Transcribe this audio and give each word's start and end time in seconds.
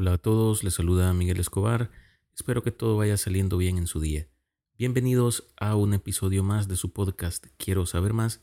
Hola 0.00 0.12
a 0.12 0.18
todos, 0.18 0.62
les 0.62 0.74
saluda 0.74 1.12
Miguel 1.12 1.40
Escobar. 1.40 1.90
Espero 2.32 2.62
que 2.62 2.70
todo 2.70 2.96
vaya 2.96 3.16
saliendo 3.16 3.56
bien 3.56 3.78
en 3.78 3.88
su 3.88 3.98
día. 3.98 4.28
Bienvenidos 4.74 5.52
a 5.56 5.74
un 5.74 5.92
episodio 5.92 6.44
más 6.44 6.68
de 6.68 6.76
su 6.76 6.92
podcast 6.92 7.44
Quiero 7.56 7.84
saber 7.84 8.12
más, 8.12 8.40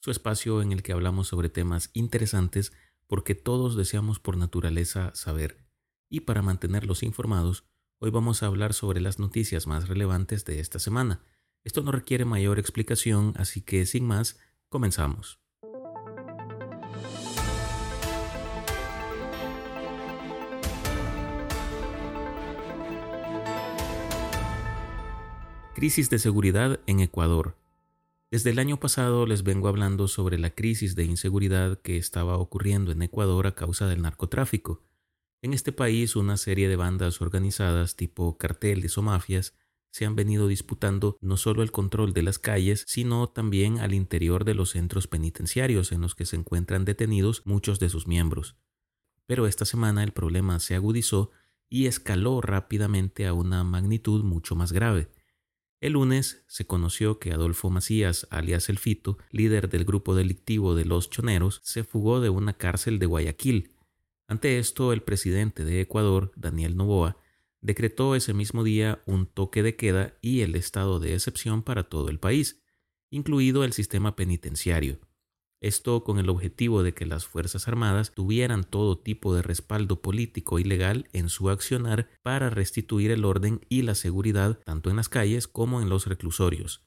su 0.00 0.10
espacio 0.10 0.60
en 0.60 0.70
el 0.70 0.82
que 0.82 0.92
hablamos 0.92 1.26
sobre 1.26 1.48
temas 1.48 1.88
interesantes 1.94 2.74
porque 3.06 3.34
todos 3.34 3.74
deseamos 3.74 4.20
por 4.20 4.36
naturaleza 4.36 5.10
saber. 5.14 5.64
Y 6.10 6.20
para 6.20 6.42
mantenerlos 6.42 7.02
informados, 7.02 7.64
hoy 8.00 8.10
vamos 8.10 8.42
a 8.42 8.46
hablar 8.46 8.74
sobre 8.74 9.00
las 9.00 9.18
noticias 9.18 9.66
más 9.66 9.88
relevantes 9.88 10.44
de 10.44 10.60
esta 10.60 10.78
semana. 10.78 11.22
Esto 11.64 11.80
no 11.80 11.90
requiere 11.90 12.26
mayor 12.26 12.58
explicación, 12.58 13.32
así 13.38 13.62
que 13.62 13.86
sin 13.86 14.04
más, 14.04 14.38
comenzamos. 14.68 15.40
Crisis 25.78 26.10
de 26.10 26.18
seguridad 26.18 26.80
en 26.88 26.98
Ecuador. 26.98 27.56
Desde 28.32 28.50
el 28.50 28.58
año 28.58 28.80
pasado 28.80 29.26
les 29.26 29.44
vengo 29.44 29.68
hablando 29.68 30.08
sobre 30.08 30.36
la 30.36 30.50
crisis 30.50 30.96
de 30.96 31.04
inseguridad 31.04 31.78
que 31.78 31.98
estaba 31.98 32.36
ocurriendo 32.36 32.90
en 32.90 33.00
Ecuador 33.00 33.46
a 33.46 33.54
causa 33.54 33.86
del 33.86 34.02
narcotráfico. 34.02 34.82
En 35.40 35.54
este 35.54 35.70
país 35.70 36.16
una 36.16 36.36
serie 36.36 36.68
de 36.68 36.74
bandas 36.74 37.22
organizadas 37.22 37.94
tipo 37.94 38.38
carteles 38.38 38.98
o 38.98 39.02
mafias 39.02 39.54
se 39.92 40.04
han 40.04 40.16
venido 40.16 40.48
disputando 40.48 41.16
no 41.20 41.36
solo 41.36 41.62
el 41.62 41.70
control 41.70 42.12
de 42.12 42.22
las 42.22 42.40
calles, 42.40 42.84
sino 42.88 43.28
también 43.28 43.78
al 43.78 43.94
interior 43.94 44.44
de 44.44 44.54
los 44.54 44.70
centros 44.70 45.06
penitenciarios 45.06 45.92
en 45.92 46.00
los 46.00 46.16
que 46.16 46.26
se 46.26 46.34
encuentran 46.34 46.84
detenidos 46.86 47.46
muchos 47.46 47.78
de 47.78 47.88
sus 47.88 48.08
miembros. 48.08 48.56
Pero 49.26 49.46
esta 49.46 49.64
semana 49.64 50.02
el 50.02 50.10
problema 50.10 50.58
se 50.58 50.74
agudizó 50.74 51.30
y 51.68 51.86
escaló 51.86 52.40
rápidamente 52.40 53.28
a 53.28 53.32
una 53.32 53.62
magnitud 53.62 54.24
mucho 54.24 54.56
más 54.56 54.72
grave. 54.72 55.08
El 55.80 55.92
lunes 55.92 56.42
se 56.48 56.66
conoció 56.66 57.20
que 57.20 57.32
Adolfo 57.32 57.70
Macías, 57.70 58.26
alias 58.30 58.68
El 58.68 58.78
Fito, 58.78 59.16
líder 59.30 59.68
del 59.68 59.84
grupo 59.84 60.16
delictivo 60.16 60.74
de 60.74 60.84
Los 60.84 61.08
Choneros, 61.08 61.60
se 61.62 61.84
fugó 61.84 62.20
de 62.20 62.30
una 62.30 62.54
cárcel 62.54 62.98
de 62.98 63.06
Guayaquil. 63.06 63.70
Ante 64.26 64.58
esto, 64.58 64.92
el 64.92 65.02
presidente 65.02 65.64
de 65.64 65.80
Ecuador, 65.80 66.32
Daniel 66.34 66.76
Noboa, 66.76 67.16
decretó 67.60 68.16
ese 68.16 68.34
mismo 68.34 68.64
día 68.64 69.02
un 69.06 69.26
toque 69.26 69.62
de 69.62 69.76
queda 69.76 70.14
y 70.20 70.40
el 70.40 70.56
estado 70.56 70.98
de 70.98 71.14
excepción 71.14 71.62
para 71.62 71.84
todo 71.84 72.08
el 72.08 72.18
país, 72.18 72.60
incluido 73.10 73.62
el 73.62 73.72
sistema 73.72 74.16
penitenciario. 74.16 74.98
Esto 75.60 76.04
con 76.04 76.18
el 76.18 76.28
objetivo 76.28 76.84
de 76.84 76.94
que 76.94 77.04
las 77.04 77.26
Fuerzas 77.26 77.66
Armadas 77.66 78.12
tuvieran 78.12 78.62
todo 78.62 78.96
tipo 78.98 79.34
de 79.34 79.42
respaldo 79.42 80.00
político 80.00 80.60
y 80.60 80.64
legal 80.64 81.08
en 81.12 81.28
su 81.28 81.50
accionar 81.50 82.08
para 82.22 82.48
restituir 82.48 83.10
el 83.10 83.24
orden 83.24 83.60
y 83.68 83.82
la 83.82 83.96
seguridad 83.96 84.60
tanto 84.64 84.88
en 84.88 84.96
las 84.96 85.08
calles 85.08 85.48
como 85.48 85.82
en 85.82 85.88
los 85.88 86.06
reclusorios. 86.06 86.84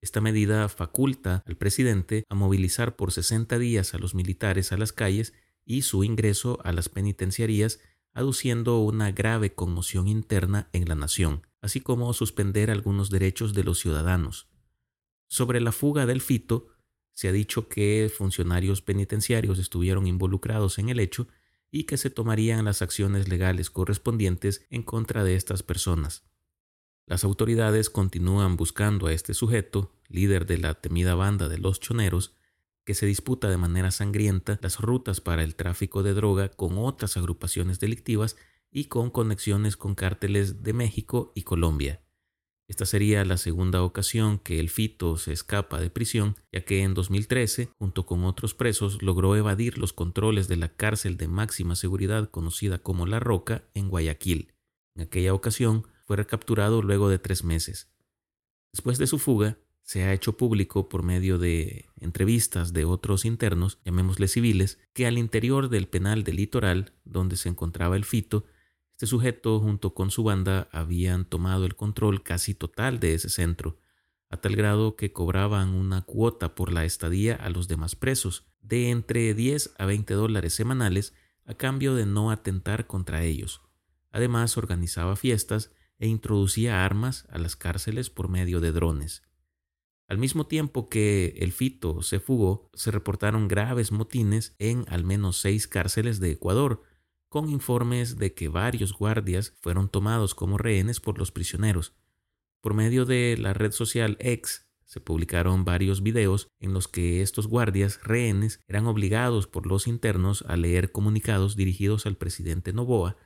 Esta 0.00 0.20
medida 0.22 0.68
faculta 0.68 1.42
al 1.46 1.56
presidente 1.56 2.24
a 2.30 2.34
movilizar 2.34 2.96
por 2.96 3.12
60 3.12 3.58
días 3.58 3.92
a 3.92 3.98
los 3.98 4.14
militares 4.14 4.72
a 4.72 4.78
las 4.78 4.92
calles 4.92 5.34
y 5.66 5.82
su 5.82 6.02
ingreso 6.02 6.60
a 6.64 6.72
las 6.72 6.88
penitenciarías, 6.88 7.80
aduciendo 8.14 8.78
una 8.78 9.12
grave 9.12 9.54
conmoción 9.54 10.08
interna 10.08 10.70
en 10.72 10.88
la 10.88 10.94
nación, 10.94 11.46
así 11.60 11.80
como 11.80 12.12
suspender 12.14 12.70
algunos 12.70 13.10
derechos 13.10 13.52
de 13.52 13.64
los 13.64 13.78
ciudadanos. 13.80 14.48
Sobre 15.28 15.60
la 15.60 15.72
fuga 15.72 16.06
del 16.06 16.22
Fito, 16.22 16.68
se 17.18 17.26
ha 17.26 17.32
dicho 17.32 17.68
que 17.68 18.08
funcionarios 18.16 18.80
penitenciarios 18.80 19.58
estuvieron 19.58 20.06
involucrados 20.06 20.78
en 20.78 20.88
el 20.88 21.00
hecho 21.00 21.26
y 21.68 21.82
que 21.82 21.96
se 21.96 22.10
tomarían 22.10 22.64
las 22.64 22.80
acciones 22.80 23.26
legales 23.26 23.70
correspondientes 23.70 24.64
en 24.70 24.84
contra 24.84 25.24
de 25.24 25.34
estas 25.34 25.64
personas. 25.64 26.22
Las 27.06 27.24
autoridades 27.24 27.90
continúan 27.90 28.56
buscando 28.56 29.08
a 29.08 29.12
este 29.12 29.34
sujeto, 29.34 29.92
líder 30.06 30.46
de 30.46 30.58
la 30.58 30.74
temida 30.74 31.16
banda 31.16 31.48
de 31.48 31.58
los 31.58 31.80
choneros, 31.80 32.36
que 32.84 32.94
se 32.94 33.06
disputa 33.06 33.50
de 33.50 33.56
manera 33.56 33.90
sangrienta 33.90 34.60
las 34.62 34.78
rutas 34.78 35.20
para 35.20 35.42
el 35.42 35.56
tráfico 35.56 36.04
de 36.04 36.14
droga 36.14 36.50
con 36.50 36.78
otras 36.78 37.16
agrupaciones 37.16 37.80
delictivas 37.80 38.36
y 38.70 38.84
con 38.84 39.10
conexiones 39.10 39.76
con 39.76 39.96
cárteles 39.96 40.62
de 40.62 40.72
México 40.72 41.32
y 41.34 41.42
Colombia. 41.42 42.00
Esta 42.68 42.84
sería 42.84 43.24
la 43.24 43.38
segunda 43.38 43.82
ocasión 43.82 44.38
que 44.38 44.60
el 44.60 44.68
Fito 44.68 45.16
se 45.16 45.32
escapa 45.32 45.80
de 45.80 45.88
prisión, 45.88 46.36
ya 46.52 46.66
que 46.66 46.82
en 46.82 46.92
2013, 46.92 47.70
junto 47.78 48.04
con 48.04 48.24
otros 48.24 48.52
presos, 48.52 49.02
logró 49.02 49.34
evadir 49.36 49.78
los 49.78 49.94
controles 49.94 50.48
de 50.48 50.56
la 50.56 50.68
cárcel 50.68 51.16
de 51.16 51.28
máxima 51.28 51.76
seguridad 51.76 52.30
conocida 52.30 52.76
como 52.78 53.06
La 53.06 53.20
Roca 53.20 53.64
en 53.72 53.88
Guayaquil. 53.88 54.52
En 54.94 55.04
aquella 55.04 55.32
ocasión 55.32 55.86
fue 56.04 56.16
recapturado 56.18 56.82
luego 56.82 57.08
de 57.08 57.18
tres 57.18 57.42
meses. 57.42 57.90
Después 58.70 58.98
de 58.98 59.06
su 59.06 59.18
fuga, 59.18 59.58
se 59.82 60.04
ha 60.04 60.12
hecho 60.12 60.36
público 60.36 60.90
por 60.90 61.02
medio 61.02 61.38
de 61.38 61.86
entrevistas 61.98 62.74
de 62.74 62.84
otros 62.84 63.24
internos, 63.24 63.78
llamémosle 63.86 64.28
civiles, 64.28 64.78
que 64.92 65.06
al 65.06 65.16
interior 65.16 65.70
del 65.70 65.88
penal 65.88 66.22
del 66.22 66.36
litoral, 66.36 66.92
donde 67.06 67.36
se 67.36 67.48
encontraba 67.48 67.96
el 67.96 68.04
Fito, 68.04 68.44
este 68.98 69.06
sujeto 69.06 69.60
junto 69.60 69.94
con 69.94 70.10
su 70.10 70.24
banda 70.24 70.68
habían 70.72 71.24
tomado 71.24 71.66
el 71.66 71.76
control 71.76 72.24
casi 72.24 72.52
total 72.52 72.98
de 72.98 73.14
ese 73.14 73.28
centro, 73.28 73.78
a 74.28 74.38
tal 74.38 74.56
grado 74.56 74.96
que 74.96 75.12
cobraban 75.12 75.68
una 75.68 76.02
cuota 76.02 76.56
por 76.56 76.72
la 76.72 76.84
estadía 76.84 77.36
a 77.36 77.48
los 77.48 77.68
demás 77.68 77.94
presos, 77.94 78.48
de 78.60 78.90
entre 78.90 79.34
10 79.34 79.74
a 79.78 79.86
20 79.86 80.14
dólares 80.14 80.52
semanales 80.52 81.14
a 81.44 81.54
cambio 81.54 81.94
de 81.94 82.06
no 82.06 82.32
atentar 82.32 82.88
contra 82.88 83.22
ellos. 83.22 83.62
Además 84.10 84.56
organizaba 84.58 85.14
fiestas 85.14 85.70
e 86.00 86.08
introducía 86.08 86.84
armas 86.84 87.24
a 87.30 87.38
las 87.38 87.54
cárceles 87.54 88.10
por 88.10 88.28
medio 88.28 88.58
de 88.58 88.72
drones. 88.72 89.22
Al 90.08 90.18
mismo 90.18 90.48
tiempo 90.48 90.88
que 90.88 91.36
el 91.38 91.52
Fito 91.52 92.02
se 92.02 92.18
fugó, 92.18 92.68
se 92.74 92.90
reportaron 92.90 93.46
graves 93.46 93.92
motines 93.92 94.56
en 94.58 94.86
al 94.88 95.04
menos 95.04 95.36
seis 95.36 95.68
cárceles 95.68 96.18
de 96.18 96.32
Ecuador, 96.32 96.82
con 97.28 97.48
informes 97.48 98.16
de 98.16 98.34
que 98.34 98.48
varios 98.48 98.92
guardias 98.92 99.54
fueron 99.60 99.88
tomados 99.88 100.34
como 100.34 100.58
rehenes 100.58 101.00
por 101.00 101.18
los 101.18 101.32
prisioneros. 101.32 101.94
Por 102.60 102.74
medio 102.74 103.04
de 103.04 103.36
la 103.38 103.52
red 103.52 103.72
social 103.72 104.16
X 104.20 104.66
se 104.84 105.00
publicaron 105.00 105.64
varios 105.64 106.02
videos 106.02 106.48
en 106.60 106.72
los 106.72 106.88
que 106.88 107.20
estos 107.20 107.46
guardias 107.46 108.00
rehenes 108.02 108.60
eran 108.66 108.86
obligados 108.86 109.46
por 109.46 109.66
los 109.66 109.86
internos 109.86 110.44
a 110.48 110.56
leer 110.56 110.92
comunicados 110.92 111.56
dirigidos 111.56 112.06
al 112.06 112.16
presidente 112.16 112.72
Novoa 112.72 113.16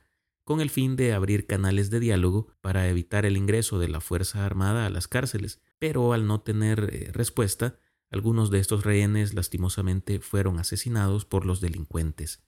con 0.43 0.59
el 0.59 0.69
fin 0.69 0.95
de 0.95 1.13
abrir 1.13 1.47
canales 1.47 1.89
de 1.89 1.99
diálogo 1.99 2.47
para 2.61 2.89
evitar 2.89 3.25
el 3.25 3.37
ingreso 3.37 3.79
de 3.79 3.87
la 3.87 4.01
Fuerza 4.01 4.45
Armada 4.45 4.85
a 4.85 4.89
las 4.89 5.07
cárceles, 5.07 5.61
pero 5.79 6.13
al 6.13 6.27
no 6.27 6.41
tener 6.41 6.89
eh, 6.91 7.09
respuesta, 7.13 7.79
algunos 8.11 8.51
de 8.51 8.59
estos 8.59 8.83
rehenes 8.83 9.33
lastimosamente 9.33 10.19
fueron 10.19 10.59
asesinados 10.59 11.25
por 11.25 11.45
los 11.45 11.61
delincuentes. 11.61 12.43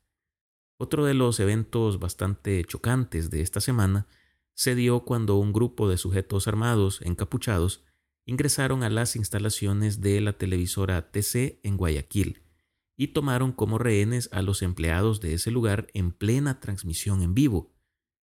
Otro 0.78 1.06
de 1.06 1.14
los 1.14 1.40
eventos 1.40 2.00
bastante 2.00 2.64
chocantes 2.66 3.30
de 3.30 3.42
esta 3.42 3.62
semana 3.62 4.08
se 4.54 4.76
dio 4.76 5.02
cuando 5.02 5.38
un 5.38 5.54
grupo 5.54 5.90
de 5.90 5.98
sujetos 5.98 6.48
armados 6.48 7.02
encapuchados 7.02 7.84
ingresaron 8.26 8.84
a 8.84 8.90
las 8.90 9.16
instalaciones 9.16 10.02
de 10.02 10.20
la 10.20 10.34
televisora 10.34 11.12
TC 11.12 11.60
en 11.64 11.78
Guayaquil 11.78 12.42
y 12.98 13.08
tomaron 13.10 13.52
como 13.52 13.78
rehenes 13.78 14.30
a 14.32 14.42
los 14.42 14.62
empleados 14.62 15.22
de 15.22 15.34
ese 15.34 15.52
lugar 15.52 15.88
en 15.94 16.12
plena 16.12 16.60
transmisión 16.60 17.22
en 17.22 17.34
vivo. 17.34 17.74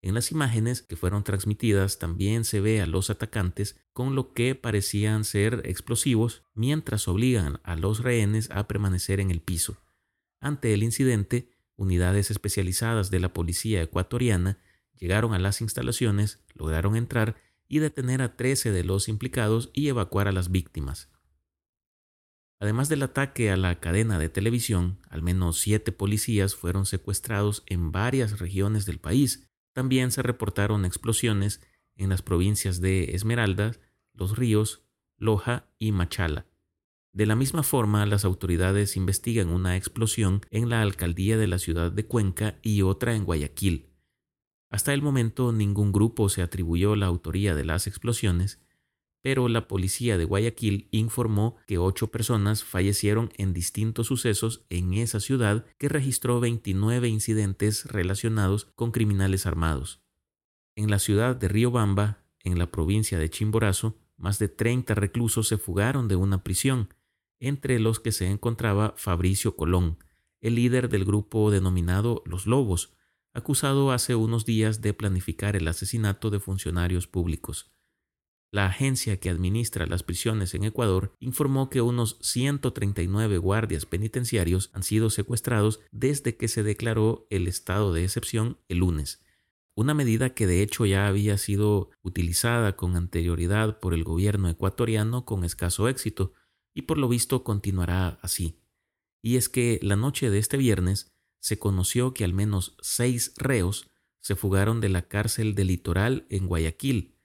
En 0.03 0.15
las 0.15 0.31
imágenes 0.33 0.81
que 0.81 0.97
fueron 0.97 1.25
transmitidas 1.25 1.99
también 1.99 2.45
se 2.45 2.61
ve 2.61 2.81
a 2.81 2.87
los 2.87 3.11
atacantes 3.11 3.79
con 3.93 4.15
lo 4.15 4.33
que 4.33 4.55
parecían 4.55 5.25
ser 5.25 5.63
explosivos 5.65 6.43
mientras 6.55 7.07
obligan 7.07 7.61
a 7.65 7.77
los 7.77 8.03
rehenes 8.03 8.51
a 8.51 8.67
permanecer 8.67 9.21
en 9.21 9.31
el 9.31 9.41
piso. 9.41 9.77
Ante 10.41 10.73
el 10.73 10.83
incidente, 10.83 11.50
unidades 11.81 12.31
especializadas 12.31 13.11
de 13.11 13.21
la 13.21 13.33
policía 13.33 13.81
ecuatoriana 13.81 14.59
llegaron 14.99 15.33
a 15.33 15.39
las 15.39 15.63
instalaciones, 15.63 16.45
lograron 16.55 16.95
entrar 16.95 17.37
y 17.69 17.79
detener 17.79 18.21
a 18.21 18.37
13 18.37 18.71
de 18.71 18.85
los 18.85 19.09
implicados 19.09 19.71
y 19.73 19.89
evacuar 19.89 20.29
a 20.29 20.33
las 20.33 20.51
víctimas. 20.51 21.09
Además 22.61 22.91
del 22.91 23.03
ataque 23.03 23.51
a 23.51 23.57
la 23.57 23.81
cadena 23.81 24.19
de 24.19 24.29
televisión, 24.29 24.99
al 25.09 25.23
menos 25.23 25.59
siete 25.59 25.91
policías 25.91 26.55
fueron 26.55 26.85
secuestrados 26.85 27.63
en 27.67 27.93
varias 27.93 28.39
regiones 28.39 28.85
del 28.85 28.99
país. 28.99 29.49
También 29.73 30.11
se 30.11 30.21
reportaron 30.21 30.85
explosiones 30.85 31.63
en 31.97 32.11
las 32.11 32.21
provincias 32.21 32.83
de 32.83 33.15
Esmeraldas, 33.15 33.81
Los 34.13 34.37
Ríos, 34.37 34.83
Loja 35.17 35.71
y 35.79 35.93
Machala. 35.93 36.50
De 37.13 37.27
la 37.27 37.35
misma 37.35 37.65
forma, 37.65 38.07
las 38.07 38.25
autoridades 38.25 38.97
investigan 38.97 39.49
una 39.49 39.77
explosión 39.77 40.43
en 40.51 40.69
la 40.69 40.81
alcaldía 40.81 41.37
de 41.37 41.49
la 41.49 41.59
ciudad 41.59 41.91
de 41.91 42.07
Cuenca 42.07 42.59
y 42.63 42.83
otra 42.83 43.17
en 43.17 43.25
Guayaquil. 43.25 43.91
Hasta 44.71 44.95
el 44.95 45.03
momento 45.03 45.53
ningún 45.53 45.91
grupo 45.91 46.29
se 46.29 46.43
atribuyó 46.43 46.95
la 46.95 47.07
autoría 47.07 47.57
de 47.57 47.65
las 47.65 47.89
explosiones, 47.89 48.61
pero 49.23 49.49
la 49.49 49.67
policía 49.67 50.17
de 50.17 50.25
Guayaquil 50.25 50.89
informó 50.93 51.57
que 51.67 51.79
ocho 51.79 52.13
personas 52.13 52.63
fallecieron 52.63 53.31
en 53.37 53.53
distintos 53.53 54.07
sucesos 54.07 54.65
en 54.71 54.95
esa 54.95 55.19
ciudad 55.19 55.67
que 55.79 55.89
registró 55.89 56.39
29 56.39 57.09
incidentes 57.09 57.87
relacionados 57.87 58.69
con 58.77 58.93
criminales 58.93 59.47
armados. 59.47 60.01
En 60.77 60.91
la 60.91 61.01
ciudad 61.01 61.35
de 61.35 61.49
Riobamba, 61.49 62.23
en 62.45 62.59
la 62.59 62.71
provincia 62.71 63.19
de 63.19 63.29
Chimborazo, 63.29 63.99
más 64.17 64.39
de 64.39 64.49
30 64.49 64.95
reclusos 64.95 65.49
se 65.49 65.59
fugaron 65.59 66.09
de 66.09 66.17
una 66.17 66.43
prisión, 66.45 66.89
entre 67.41 67.81
los 67.81 67.99
que 67.99 68.13
se 68.13 68.29
encontraba 68.29 68.95
Fabricio 68.97 69.57
Colón, 69.57 69.99
el 70.41 70.55
líder 70.55 70.89
del 70.89 71.05
grupo 71.05 71.51
denominado 71.51 72.23
Los 72.25 72.47
Lobos, 72.47 72.93
acusado 73.33 73.93
hace 73.93 74.15
unos 74.15 74.45
días 74.45 74.81
de 74.81 74.95
planificar 74.95 75.57
el 75.57 75.69
asesinato 75.69 76.31
de 76.31 76.41
funcionarios 76.41 77.07
públicos. 77.07 77.73
La 78.53 78.67
agencia 78.67 79.21
que 79.21 79.31
administra 79.31 79.87
las 79.87 80.03
prisiones 80.03 80.55
en 80.55 80.65
Ecuador 80.65 81.15
informó 81.21 81.71
que 81.71 81.83
unos 81.83 82.19
139 82.21 83.39
guardias 83.39 83.87
penitenciarios 83.87 84.71
han 84.73 84.83
sido 84.83 85.09
secuestrados 85.11 85.81
desde 85.93 86.37
que 86.37 86.49
se 86.49 86.65
declaró 86.65 87.29
el 87.31 87.47
estado 87.47 87.93
de 87.93 88.03
excepción 88.03 88.59
el 88.69 88.79
lunes, 88.79 89.23
una 89.77 89.95
medida 89.95 90.35
que 90.35 90.49
de 90.49 90.63
hecho 90.63 90.85
ya 90.85 91.07
había 91.07 91.39
sido 91.39 91.91
utilizada 92.03 92.75
con 92.75 92.97
anterioridad 92.97 93.79
por 93.79 93.95
el 93.95 94.03
gobierno 94.03 94.49
ecuatoriano 94.49 95.25
con 95.25 95.45
escaso 95.45 95.89
éxito 95.89 96.35
y 96.75 96.83
por 96.83 96.99
lo 96.99 97.09
visto 97.09 97.45
continuará 97.45 98.19
así. 98.23 98.61
Y 99.23 99.37
es 99.37 99.49
que 99.49 99.79
la 99.83 99.97
noche 99.97 100.31
de 100.31 100.39
este 100.39 100.57
viernes 100.57 101.13
se 101.41 101.59
conoció 101.59 102.15
que 102.15 102.25
al 102.25 102.35
menos 102.35 102.77
seis 102.81 103.33
reos 103.37 103.91
se 104.21 104.37
fugaron 104.37 104.81
de 104.81 104.89
la 104.89 105.09
cárcel 105.09 105.55
del 105.55 105.69
litoral 105.69 106.27
en 106.29 106.47
Guayaquil, 106.47 107.17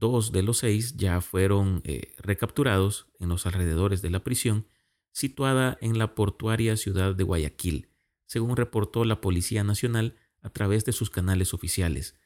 Dos 0.00 0.32
de 0.32 0.42
los 0.42 0.56
seis 0.56 0.96
ya 0.96 1.20
fueron 1.20 1.82
eh, 1.84 2.14
recapturados 2.16 3.08
en 3.18 3.28
los 3.28 3.44
alrededores 3.44 4.00
de 4.00 4.08
la 4.08 4.24
prisión, 4.24 4.66
situada 5.12 5.76
en 5.82 5.98
la 5.98 6.14
portuaria 6.14 6.78
ciudad 6.78 7.14
de 7.14 7.22
Guayaquil, 7.22 7.90
según 8.24 8.56
reportó 8.56 9.04
la 9.04 9.20
Policía 9.20 9.62
Nacional 9.62 10.16
a 10.40 10.48
través 10.48 10.86
de 10.86 10.92
sus 10.92 11.10
canales 11.10 11.52
oficiales. 11.52 12.18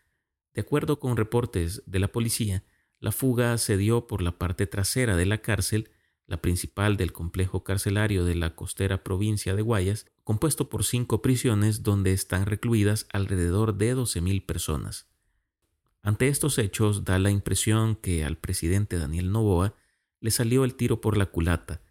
De 0.52 0.60
acuerdo 0.60 1.00
con 1.00 1.16
reportes 1.16 1.82
de 1.86 1.98
la 1.98 2.12
policía, 2.12 2.62
la 3.00 3.10
fuga 3.10 3.58
se 3.58 3.76
dio 3.76 4.06
por 4.06 4.22
la 4.22 4.38
parte 4.38 4.68
trasera 4.68 5.16
de 5.16 5.26
la 5.26 5.38
cárcel, 5.38 5.90
la 6.26 6.40
principal 6.40 6.96
del 6.96 7.12
complejo 7.12 7.64
carcelario 7.64 8.24
de 8.24 8.34
la 8.34 8.54
costera 8.54 9.04
provincia 9.04 9.54
de 9.54 9.62
Guayas, 9.62 10.06
compuesto 10.24 10.68
por 10.68 10.84
cinco 10.84 11.20
prisiones 11.20 11.82
donde 11.82 12.12
están 12.12 12.46
recluidas 12.46 13.06
alrededor 13.12 13.76
de 13.76 13.94
12.000 13.94 14.44
personas. 14.46 15.06
Ante 16.02 16.28
estos 16.28 16.58
hechos 16.58 17.04
da 17.04 17.18
la 17.18 17.30
impresión 17.30 17.96
que 17.96 18.24
al 18.24 18.36
presidente 18.36 18.98
Daniel 18.98 19.32
Novoa 19.32 19.74
le 20.20 20.30
salió 20.30 20.64
el 20.64 20.74
tiro 20.74 21.00
por 21.00 21.16
la 21.16 21.26
culata, 21.26 21.82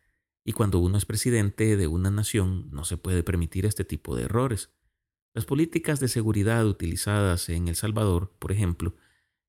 y 0.44 0.53
cuando 0.53 0.79
uno 0.79 0.97
es 0.97 1.06
presidente 1.06 1.77
de 1.77 1.88
una 1.88 2.12
nación 2.12 2.69
no 2.71 2.86
se 2.86 2.97
puede 2.97 3.24
permitir 3.24 3.65
este 3.65 3.86
tipo 3.86 4.15
de 4.15 4.24
errores. 4.24 4.71
Las 5.33 5.45
políticas 5.45 6.00
de 6.00 6.07
seguridad 6.07 6.68
utilizadas 6.68 7.50
en 7.50 7.68
El 7.68 7.75
Salvador, 7.75 8.31
por 8.39 8.51
ejemplo, 8.51 8.95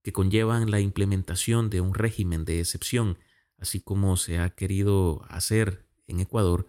que 0.02 0.12
conllevan 0.12 0.70
la 0.70 0.80
implementación 0.80 1.68
de 1.68 1.80
un 1.80 1.94
régimen 1.94 2.44
de 2.44 2.60
excepción, 2.60 3.18
así 3.58 3.80
como 3.80 4.16
se 4.16 4.38
ha 4.38 4.50
querido 4.50 5.24
hacer 5.28 5.86
en 6.06 6.20
Ecuador, 6.20 6.66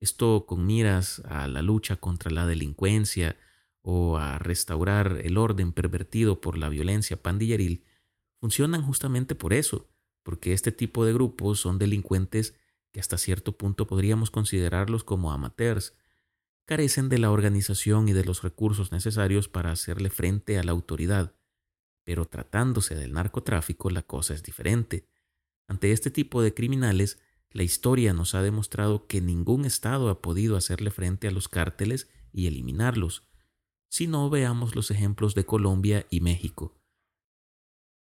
esto 0.00 0.46
con 0.46 0.66
miras 0.66 1.20
a 1.20 1.48
la 1.48 1.62
lucha 1.62 1.96
contra 1.96 2.30
la 2.30 2.46
delincuencia, 2.46 3.36
o 3.88 4.18
a 4.18 4.40
restaurar 4.40 5.20
el 5.22 5.38
orden 5.38 5.72
pervertido 5.72 6.40
por 6.40 6.58
la 6.58 6.68
violencia 6.68 7.22
pandilleril, 7.22 7.84
funcionan 8.40 8.82
justamente 8.82 9.36
por 9.36 9.52
eso, 9.52 9.86
porque 10.24 10.52
este 10.52 10.72
tipo 10.72 11.04
de 11.04 11.12
grupos 11.12 11.60
son 11.60 11.78
delincuentes 11.78 12.56
que 12.90 12.98
hasta 12.98 13.16
cierto 13.16 13.56
punto 13.56 13.86
podríamos 13.86 14.32
considerarlos 14.32 15.04
como 15.04 15.30
amateurs, 15.30 15.94
carecen 16.64 17.08
de 17.08 17.18
la 17.18 17.30
organización 17.30 18.08
y 18.08 18.12
de 18.12 18.24
los 18.24 18.42
recursos 18.42 18.90
necesarios 18.90 19.48
para 19.48 19.70
hacerle 19.70 20.10
frente 20.10 20.58
a 20.58 20.64
la 20.64 20.72
autoridad. 20.72 21.36
Pero 22.02 22.24
tratándose 22.24 22.96
del 22.96 23.12
narcotráfico 23.12 23.88
la 23.90 24.02
cosa 24.02 24.34
es 24.34 24.42
diferente. 24.42 25.06
Ante 25.68 25.92
este 25.92 26.10
tipo 26.10 26.42
de 26.42 26.54
criminales, 26.54 27.20
la 27.50 27.62
historia 27.62 28.12
nos 28.12 28.34
ha 28.34 28.42
demostrado 28.42 29.06
que 29.06 29.20
ningún 29.20 29.64
Estado 29.64 30.10
ha 30.10 30.20
podido 30.20 30.56
hacerle 30.56 30.90
frente 30.90 31.28
a 31.28 31.30
los 31.30 31.48
cárteles 31.48 32.10
y 32.32 32.46
eliminarlos, 32.46 33.28
si 33.88 34.06
no 34.06 34.28
veamos 34.28 34.76
los 34.76 34.90
ejemplos 34.90 35.34
de 35.34 35.46
Colombia 35.46 36.06
y 36.10 36.20
México. 36.20 36.78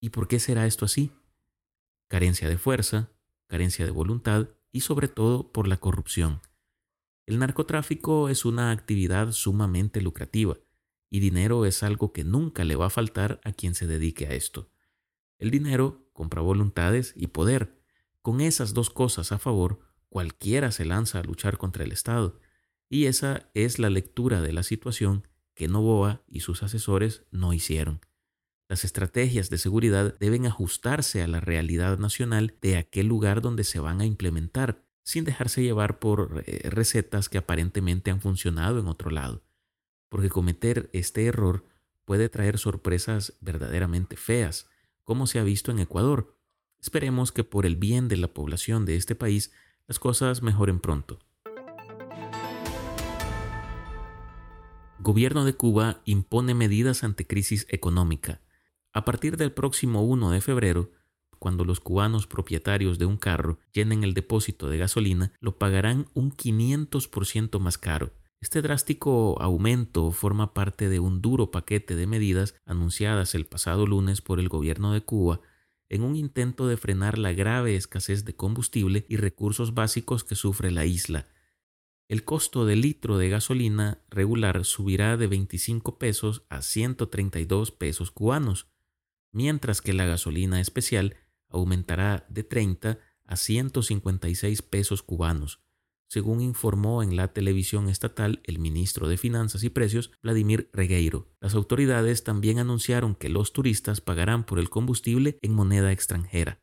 ¿Y 0.02 0.10
por 0.10 0.28
qué 0.28 0.40
será 0.40 0.66
esto 0.66 0.86
así? 0.86 1.12
Carencia 2.10 2.50
de 2.50 2.58
fuerza, 2.58 3.12
carencia 3.48 3.86
de 3.86 3.92
voluntad 3.92 4.50
y 4.72 4.82
sobre 4.82 5.08
todo 5.08 5.52
por 5.52 5.68
la 5.68 5.78
corrupción. 5.78 6.42
El 7.28 7.40
narcotráfico 7.40 8.30
es 8.30 8.46
una 8.46 8.72
actividad 8.72 9.32
sumamente 9.32 10.02
lucrativa 10.02 10.58
y 11.12 11.20
dinero 11.20 11.66
es 11.66 11.84
algo 11.84 12.14
que 12.14 12.24
nunca 12.24 12.64
le 12.64 12.76
va 12.76 12.88
a 12.88 12.90
faltar 12.90 13.42
a 13.44 13.52
quien 13.52 13.76
se 13.76 13.86
dedique 13.86 14.28
a 14.28 14.34
esto. 14.34 14.71
El 15.42 15.50
dinero 15.50 16.08
compra 16.14 16.42
voluntades 16.42 17.14
y 17.18 17.28
poder. 17.28 17.76
Con 18.22 18.42
esas 18.42 18.76
dos 18.76 18.92
cosas 18.92 19.32
a 19.32 19.40
favor, 19.40 19.80
cualquiera 20.08 20.72
se 20.72 20.86
lanza 20.86 21.18
a 21.20 21.24
luchar 21.24 21.58
contra 21.58 21.84
el 21.84 21.92
Estado. 21.92 22.40
Y 22.90 23.08
esa 23.08 23.50
es 23.56 23.80
la 23.80 23.90
lectura 23.90 24.40
de 24.42 24.54
la 24.54 24.62
situación 24.62 25.28
que 25.56 25.68
Novoa 25.68 26.22
y 26.28 26.42
sus 26.42 26.62
asesores 26.62 27.24
no 27.32 27.54
hicieron. 27.54 28.02
Las 28.70 28.86
estrategias 28.86 29.50
de 29.50 29.58
seguridad 29.58 30.16
deben 30.20 30.46
ajustarse 30.46 31.24
a 31.24 31.28
la 31.28 31.40
realidad 31.40 31.98
nacional 31.98 32.56
de 32.62 32.78
aquel 32.78 33.08
lugar 33.08 33.42
donde 33.42 33.64
se 33.64 33.80
van 33.80 34.00
a 34.00 34.06
implementar, 34.06 34.86
sin 35.02 35.24
dejarse 35.24 35.64
llevar 35.64 35.98
por 35.98 36.44
eh, 36.46 36.70
recetas 36.70 37.30
que 37.30 37.40
aparentemente 37.40 38.12
han 38.12 38.22
funcionado 38.22 38.80
en 38.80 38.88
otro 38.88 39.10
lado, 39.10 39.42
porque 40.08 40.30
cometer 40.30 40.92
este 40.94 41.26
error 41.26 41.66
puede 42.06 42.30
traer 42.30 42.60
sorpresas 42.60 43.34
verdaderamente 43.42 44.16
feas, 44.16 44.71
como 45.12 45.28
se 45.28 45.40
ha 45.40 45.44
visto 45.44 45.72
en 45.72 45.80
Ecuador. 45.80 46.38
Esperemos 46.80 47.34
que 47.34 47.44
por 47.44 47.66
el 47.66 47.76
bien 47.76 48.08
de 48.08 48.16
la 48.16 48.30
población 48.30 48.86
de 48.86 48.96
este 48.96 49.14
país 49.14 49.52
las 49.86 50.00
cosas 50.00 50.42
mejoren 50.42 50.80
pronto. 50.80 51.20
Gobierno 55.00 55.44
de 55.44 55.52
Cuba 55.52 56.02
impone 56.06 56.54
medidas 56.54 57.04
ante 57.04 57.28
crisis 57.28 57.68
económica. 57.68 58.40
A 58.94 59.04
partir 59.04 59.36
del 59.36 59.52
próximo 59.52 60.02
1 60.02 60.32
de 60.32 60.40
febrero, 60.40 60.92
cuando 61.40 61.66
los 61.66 61.82
cubanos 61.82 62.26
propietarios 62.26 62.98
de 62.98 63.06
un 63.06 63.18
carro 63.18 63.60
llenen 63.74 64.06
el 64.06 64.14
depósito 64.14 64.70
de 64.70 64.78
gasolina, 64.78 65.34
lo 65.42 65.58
pagarán 65.58 66.08
un 66.14 66.32
500% 66.32 67.60
más 67.60 67.78
caro. 67.78 68.14
Este 68.42 68.62
drástico 68.64 69.40
aumento 69.40 70.12
forma 70.12 70.54
parte 70.54 70.90
de 70.90 71.00
un 71.00 71.22
duro 71.22 71.52
paquete 71.52 71.96
de 71.96 72.08
medidas 72.08 72.56
anunciadas 72.66 73.36
el 73.36 73.46
pasado 73.46 73.86
lunes 73.86 74.22
por 74.22 74.40
el 74.40 74.50
gobierno 74.50 74.94
de 74.94 75.02
Cuba 75.02 75.42
en 75.90 76.04
un 76.04 76.16
intento 76.16 76.68
de 76.68 76.76
frenar 76.76 77.18
la 77.18 77.34
grave 77.34 77.76
escasez 77.76 78.26
de 78.26 78.36
combustible 78.36 79.06
y 79.08 79.18
recursos 79.18 79.74
básicos 79.74 80.24
que 80.24 80.36
sufre 80.36 80.72
la 80.72 80.86
isla, 80.86 81.28
el 82.12 82.26
costo 82.26 82.66
del 82.66 82.82
litro 82.82 83.18
de 83.18 83.30
gasolina 83.30 84.04
regular 84.10 84.66
subirá 84.66 85.16
de 85.16 85.28
25 85.28 85.98
pesos 85.98 86.44
a 86.50 86.62
132 86.62 87.72
pesos 87.72 88.12
cubanos, 88.12 88.68
mientras 89.32 89.82
que 89.82 89.94
la 89.94 90.06
gasolina 90.06 90.60
especial 90.60 91.16
aumentará 91.48 92.26
de 92.28 92.44
30 92.44 93.00
a 93.26 93.36
156 93.38 94.62
pesos 94.62 95.04
cubanos, 95.04 95.62
según 96.12 96.42
informó 96.42 97.04
en 97.04 97.16
la 97.16 97.30
televisión 97.30 97.88
estatal 97.88 98.42
el 98.44 98.60
ministro 98.60 99.08
de 99.08 99.16
Finanzas 99.16 99.64
y 99.64 99.70
Precios, 99.70 100.12
Vladimir 100.22 100.70
Regueiro. 100.74 101.30
Las 101.40 101.56
autoridades 101.56 102.26
también 102.26 102.60
anunciaron 102.60 103.16
que 103.16 103.30
los 103.30 103.54
turistas 103.54 104.02
pagarán 104.02 104.44
por 104.44 104.60
el 104.60 104.70
combustible 104.70 105.40
en 105.42 105.54
moneda 105.54 105.94
extranjera. 105.94 106.60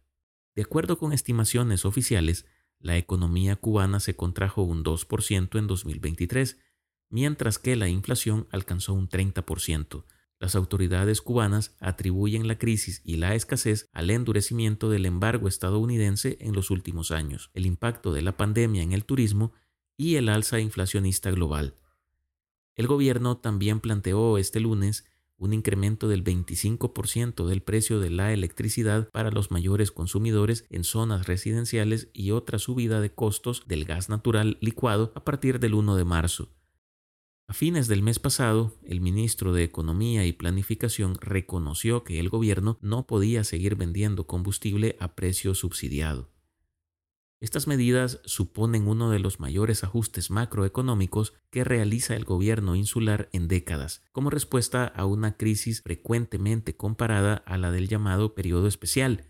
De 0.54 0.60
acuerdo 0.60 0.98
con 0.98 1.14
estimaciones 1.14 1.86
oficiales, 1.86 2.44
la 2.78 2.98
economía 2.98 3.56
cubana 3.56 4.00
se 4.00 4.14
contrajo 4.14 4.64
un 4.64 4.84
2% 4.84 5.58
en 5.58 5.66
2023, 5.66 6.60
mientras 7.08 7.58
que 7.58 7.74
la 7.74 7.88
inflación 7.88 8.48
alcanzó 8.50 8.92
un 8.92 9.08
30%. 9.08 10.04
Las 10.40 10.54
autoridades 10.54 11.20
cubanas 11.20 11.76
atribuyen 11.80 12.46
la 12.46 12.58
crisis 12.58 13.02
y 13.04 13.16
la 13.16 13.34
escasez 13.34 13.88
al 13.92 14.10
endurecimiento 14.10 14.88
del 14.88 15.04
embargo 15.04 15.48
estadounidense 15.48 16.38
en 16.40 16.54
los 16.54 16.70
últimos 16.70 17.10
años, 17.10 17.50
el 17.54 17.66
impacto 17.66 18.12
de 18.12 18.22
la 18.22 18.36
pandemia 18.36 18.82
en 18.82 18.92
el 18.92 19.04
turismo 19.04 19.52
y 19.96 20.14
el 20.14 20.28
alza 20.28 20.60
inflacionista 20.60 21.32
global. 21.32 21.74
El 22.76 22.86
gobierno 22.86 23.38
también 23.38 23.80
planteó 23.80 24.38
este 24.38 24.60
lunes 24.60 25.04
un 25.38 25.52
incremento 25.52 26.08
del 26.08 26.22
25% 26.22 27.46
del 27.46 27.62
precio 27.62 28.00
de 28.00 28.10
la 28.10 28.32
electricidad 28.32 29.08
para 29.10 29.30
los 29.30 29.50
mayores 29.50 29.90
consumidores 29.90 30.66
en 30.68 30.84
zonas 30.84 31.26
residenciales 31.26 32.10
y 32.12 32.32
otra 32.32 32.58
subida 32.58 33.00
de 33.00 33.12
costos 33.12 33.64
del 33.66 33.84
gas 33.84 34.08
natural 34.08 34.58
licuado 34.60 35.12
a 35.14 35.24
partir 35.24 35.60
del 35.60 35.74
1 35.74 35.96
de 35.96 36.04
marzo. 36.04 36.57
A 37.50 37.54
fines 37.54 37.88
del 37.88 38.02
mes 38.02 38.18
pasado, 38.18 38.76
el 38.84 39.00
ministro 39.00 39.54
de 39.54 39.64
Economía 39.64 40.26
y 40.26 40.34
Planificación 40.34 41.14
reconoció 41.18 42.04
que 42.04 42.20
el 42.20 42.28
gobierno 42.28 42.78
no 42.82 43.06
podía 43.06 43.42
seguir 43.42 43.74
vendiendo 43.74 44.26
combustible 44.26 44.96
a 45.00 45.14
precio 45.14 45.54
subsidiado. 45.54 46.30
Estas 47.40 47.66
medidas 47.66 48.20
suponen 48.26 48.86
uno 48.86 49.10
de 49.10 49.18
los 49.18 49.40
mayores 49.40 49.82
ajustes 49.82 50.30
macroeconómicos 50.30 51.32
que 51.50 51.64
realiza 51.64 52.16
el 52.16 52.26
gobierno 52.26 52.76
insular 52.76 53.30
en 53.32 53.48
décadas, 53.48 54.04
como 54.12 54.28
respuesta 54.28 54.84
a 54.84 55.06
una 55.06 55.38
crisis 55.38 55.80
frecuentemente 55.80 56.76
comparada 56.76 57.36
a 57.46 57.56
la 57.56 57.70
del 57.70 57.88
llamado 57.88 58.34
periodo 58.34 58.68
especial, 58.68 59.27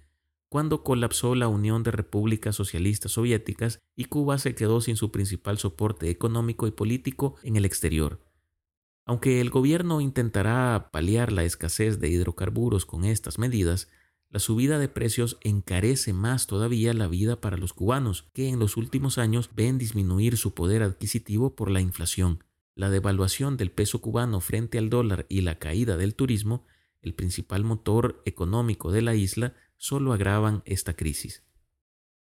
cuando 0.49 0.83
colapsó 0.83 1.35
la 1.35 1.49
Unión 1.49 1.83
de 1.83 1.91
Repúblicas 1.91 2.57
Socialistas 2.57 3.13
Soviéticas 3.13 3.81
y 3.95 4.05
Cuba 4.05 4.39
se 4.39 4.55
quedó 4.55 4.81
sin 4.81 4.97
su 4.97 5.11
principal 5.11 5.59
soporte 5.59 6.09
económico 6.11 6.67
y 6.67 6.71
político 6.71 7.37
en 7.43 7.57
el 7.57 7.65
exterior. 7.65 8.25
Aunque 9.05 9.41
el 9.41 9.51
gobierno 9.51 10.01
intentará 10.01 10.91
paliar 10.93 11.33
la 11.33 11.45
escasez 11.45 11.99
de 11.99 12.09
hidrocarburos 12.09 12.87
con 12.87 13.05
estas 13.05 13.39
medidas, 13.39 13.89
la 14.31 14.39
subida 14.39 14.79
de 14.79 14.89
precios 14.89 15.39
encarece 15.41 16.13
más 16.13 16.47
todavía 16.47 16.93
la 16.93 17.09
vida 17.09 17.41
para 17.41 17.57
los 17.57 17.73
cubanos, 17.73 18.29
que 18.35 18.49
en 18.49 18.59
los 18.59 18.77
últimos 18.77 19.17
años 19.17 19.49
ven 19.55 19.79
disminuir 19.79 20.37
su 20.37 20.53
poder 20.53 20.83
adquisitivo 20.83 21.57
por 21.57 21.71
la 21.71 21.81
inflación. 21.81 22.45
La 22.75 22.91
devaluación 22.91 23.57
del 23.57 23.71
peso 23.71 24.03
cubano 24.03 24.41
frente 24.41 24.77
al 24.77 24.91
dólar 24.91 25.25
y 25.31 25.41
la 25.41 25.59
caída 25.59 25.97
del 25.97 26.15
turismo, 26.15 26.67
el 27.01 27.15
principal 27.15 27.65
motor 27.65 28.21
económico 28.27 28.93
de 28.93 29.01
la 29.01 29.15
isla, 29.15 29.55
solo 29.79 30.13
agravan 30.13 30.63
esta 30.67 30.95
crisis. 30.95 31.43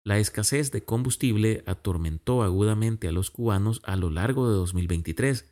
La 0.05 0.19
escasez 0.19 0.73
de 0.73 0.85
combustible 0.85 1.63
atormentó 1.67 2.43
agudamente 2.43 3.07
a 3.07 3.13
los 3.13 3.31
cubanos 3.31 3.81
a 3.85 3.95
lo 3.95 4.11
largo 4.11 4.49
de 4.49 4.57
2023. 4.57 5.49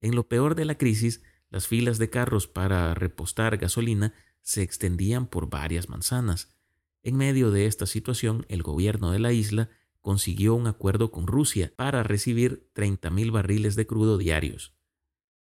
En 0.00 0.14
lo 0.14 0.26
peor 0.26 0.54
de 0.54 0.64
la 0.64 0.78
crisis, 0.78 1.22
las 1.50 1.66
filas 1.66 1.98
de 1.98 2.08
carros 2.08 2.46
para 2.46 2.94
repostar 2.94 3.58
gasolina 3.58 4.14
se 4.40 4.62
extendían 4.62 5.26
por 5.26 5.50
varias 5.50 5.90
manzanas. 5.90 6.56
En 7.02 7.16
medio 7.16 7.50
de 7.50 7.66
esta 7.66 7.84
situación, 7.84 8.46
el 8.48 8.62
gobierno 8.62 9.10
de 9.10 9.18
la 9.18 9.32
isla 9.32 9.68
consiguió 10.00 10.54
un 10.54 10.66
acuerdo 10.66 11.10
con 11.10 11.26
Rusia 11.26 11.72
para 11.76 12.02
recibir 12.02 12.70
30.000 12.74 13.30
barriles 13.32 13.76
de 13.76 13.86
crudo 13.86 14.16
diarios. 14.16 14.74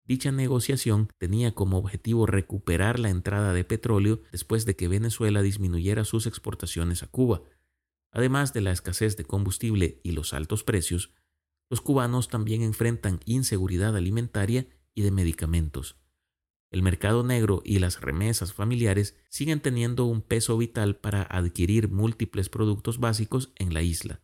Dicha 0.09 0.33
negociación 0.33 1.11
tenía 1.19 1.55
como 1.55 1.77
objetivo 1.77 2.25
recuperar 2.25 2.99
la 2.99 3.11
entrada 3.11 3.53
de 3.53 3.62
petróleo 3.62 4.23
después 4.33 4.65
de 4.65 4.75
que 4.75 4.88
Venezuela 4.88 5.43
disminuyera 5.43 6.07
sus 6.07 6.27
exportaciones 6.27 7.03
a 7.03 7.09
Cuba. 7.09 7.43
Además 8.11 8.55
de 8.55 8.62
la 8.62 8.73
escasez 8.73 9.19
de 9.19 9.27
combustible 9.27 10.00
y 10.03 10.12
los 10.12 10.33
altos 10.33 10.65
precios, 10.65 11.12
los 11.69 11.83
cubanos 11.83 12.29
también 12.29 12.62
enfrentan 12.62 13.21
inseguridad 13.27 13.95
alimentaria 13.95 14.67
y 14.95 15.03
de 15.03 15.11
medicamentos. 15.11 15.99
El 16.71 16.83
mercado 16.83 17.23
negro 17.23 17.61
y 17.62 17.79
las 17.79 18.00
remesas 18.00 18.55
familiares 18.55 19.15
siguen 19.29 19.61
teniendo 19.61 20.07
un 20.07 20.23
peso 20.23 20.57
vital 20.57 20.97
para 20.97 21.23
adquirir 21.23 21.91
múltiples 21.91 22.49
productos 22.49 22.99
básicos 22.99 23.53
en 23.57 23.75
la 23.75 23.83
isla. 23.83 24.23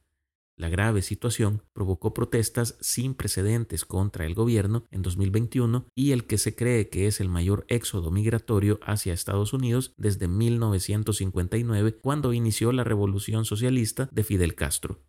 La 0.57 0.69
grave 0.69 1.03
situación 1.03 1.63
provocó 1.73 2.15
protestas 2.15 2.77
sin 2.81 3.15
precedentes 3.15 3.85
contra 3.85 4.25
el 4.25 4.35
gobierno 4.35 4.85
en 4.91 5.03
2021 5.03 5.87
y 5.95 6.13
el 6.13 6.27
que 6.27 6.39
se 6.39 6.55
cree 6.55 6.89
que 6.89 7.07
es 7.07 7.21
el 7.21 7.29
mayor 7.29 7.65
éxodo 7.69 8.11
migratorio 8.11 8.79
hacia 8.85 9.13
Estados 9.13 9.53
Unidos 9.53 9.95
desde 9.97 10.29
1959, 10.29 11.97
cuando 12.01 12.33
inició 12.33 12.73
la 12.73 12.85
revolución 12.85 13.45
socialista 13.45 14.09
de 14.13 14.25
Fidel 14.25 14.55
Castro. 14.55 15.01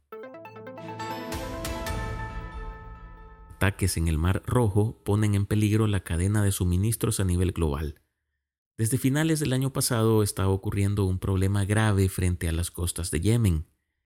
ataques 3.66 3.98
en 3.98 4.08
el 4.08 4.20
Mar 4.20 4.44
Rojo 4.46 5.02
ponen 5.04 5.34
en 5.34 5.48
peligro 5.48 5.88
la 5.88 6.02
cadena 6.02 6.44
de 6.44 6.52
suministros 6.52 7.20
a 7.20 7.24
nivel 7.24 7.52
global. 7.52 8.02
Desde 8.78 9.00
finales 9.00 9.40
del 9.40 9.54
año 9.54 9.74
pasado 9.74 10.22
está 10.22 10.48
ocurriendo 10.50 11.06
un 11.06 11.18
problema 11.18 11.66
grave 11.66 12.08
frente 12.08 12.48
a 12.48 12.52
las 12.52 12.70
costas 12.70 13.10
de 13.10 13.22
Yemen, 13.22 13.66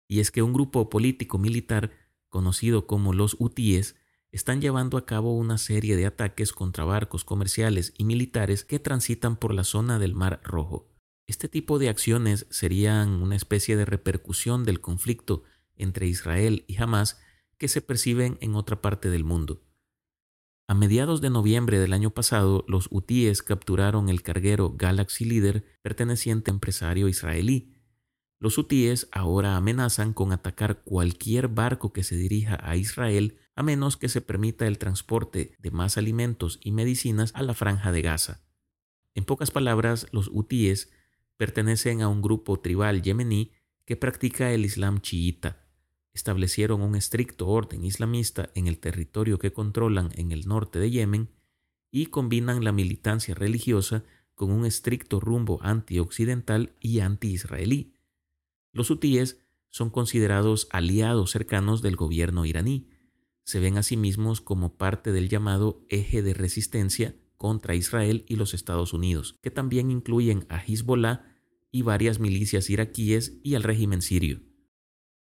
y 0.07 0.19
es 0.19 0.31
que 0.31 0.41
un 0.41 0.53
grupo 0.53 0.89
político 0.89 1.37
militar 1.37 1.91
conocido 2.29 2.87
como 2.87 3.13
los 3.13 3.35
hutíes 3.39 3.95
están 4.31 4.59
llevando 4.59 4.97
a 4.97 5.05
cabo 5.05 5.37
una 5.37 5.57
serie 5.57 5.95
de 5.95 6.05
ataques 6.05 6.51
contra 6.51 6.83
barcos 6.83 7.23
comerciales 7.23 7.93
y 7.97 8.03
militares 8.03 8.65
que 8.65 8.79
transitan 8.79 9.37
por 9.37 9.53
la 9.53 9.63
zona 9.63 9.97
del 9.99 10.13
Mar 10.13 10.41
Rojo. 10.43 10.89
Este 11.27 11.47
tipo 11.47 11.79
de 11.79 11.89
acciones 11.89 12.45
serían 12.49 13.21
una 13.21 13.35
especie 13.35 13.77
de 13.77 13.85
repercusión 13.85 14.63
del 14.63 14.81
conflicto 14.81 15.43
entre 15.75 16.07
Israel 16.07 16.65
y 16.67 16.75
Hamas 16.81 17.19
que 17.57 17.67
se 17.67 17.81
perciben 17.81 18.37
en 18.41 18.55
otra 18.55 18.81
parte 18.81 19.09
del 19.09 19.23
mundo. 19.23 19.63
A 20.67 20.73
mediados 20.73 21.21
de 21.21 21.29
noviembre 21.29 21.79
del 21.79 21.93
año 21.93 22.09
pasado, 22.09 22.65
los 22.67 22.87
hutíes 22.89 23.43
capturaron 23.43 24.09
el 24.09 24.23
carguero 24.23 24.73
Galaxy 24.75 25.23
Leader 25.23 25.63
perteneciente 25.81 26.49
a 26.49 26.55
empresario 26.55 27.07
israelí. 27.07 27.74
Los 28.39 28.57
hutíes 28.57 29.07
ahora 29.11 29.55
amenazan 29.55 30.13
con 30.13 30.31
atacar 30.31 30.81
cualquier 30.83 31.47
barco 31.47 31.93
que 31.93 32.03
se 32.03 32.15
dirija 32.15 32.59
a 32.61 32.75
Israel 32.75 33.37
a 33.55 33.63
menos 33.63 33.97
que 33.97 34.09
se 34.09 34.21
permita 34.21 34.67
el 34.67 34.77
transporte 34.77 35.55
de 35.59 35.71
más 35.71 35.97
alimentos 35.97 36.59
y 36.61 36.71
medicinas 36.71 37.31
a 37.33 37.43
la 37.43 37.53
franja 37.53 37.91
de 37.91 38.01
Gaza. 38.01 38.41
En 39.13 39.23
pocas 39.23 39.51
palabras, 39.51 40.07
los 40.11 40.29
hutíes 40.31 40.91
pertenecen 41.37 42.01
a 42.01 42.09
un 42.09 42.21
grupo 42.21 42.59
tribal 42.59 43.01
yemení 43.01 43.53
que 43.85 43.95
practica 43.95 44.51
el 44.51 44.65
Islam 44.65 44.99
chiita 44.99 45.65
establecieron 46.15 46.81
un 46.81 46.95
estricto 46.95 47.47
orden 47.47 47.83
islamista 47.83 48.49
en 48.55 48.67
el 48.67 48.79
territorio 48.79 49.37
que 49.37 49.51
controlan 49.51 50.09
en 50.15 50.31
el 50.31 50.47
norte 50.47 50.79
de 50.79 50.89
Yemen 50.89 51.29
y 51.91 52.07
combinan 52.07 52.63
la 52.63 52.71
militancia 52.71 53.35
religiosa 53.35 54.03
con 54.33 54.49
un 54.49 54.65
estricto 54.65 55.19
rumbo 55.19 55.59
anti-occidental 55.61 56.73
y 56.79 57.01
anti-israelí. 57.01 57.94
Los 58.75 58.89
hutíes 58.89 59.39
son 59.69 59.89
considerados 59.89 60.67
aliados 60.69 61.31
cercanos 61.31 61.81
del 61.81 61.95
gobierno 61.95 62.43
iraní. 62.43 62.89
Se 63.45 63.61
ven 63.61 63.77
a 63.77 63.83
sí 63.83 63.95
mismos 63.95 64.41
como 64.41 64.75
parte 64.75 65.13
del 65.13 65.29
llamado 65.29 65.85
eje 65.87 66.21
de 66.21 66.33
resistencia 66.33 67.15
contra 67.37 67.73
Israel 67.73 68.25
y 68.27 68.35
los 68.35 68.53
Estados 68.53 68.91
Unidos, 68.91 69.39
que 69.41 69.49
también 69.49 69.91
incluyen 69.91 70.45
a 70.49 70.57
Hezbollah 70.57 71.23
y 71.71 71.83
varias 71.83 72.19
milicias 72.19 72.69
iraquíes 72.69 73.39
y 73.43 73.55
al 73.55 73.63
régimen 73.63 74.01
sirio. 74.01 74.41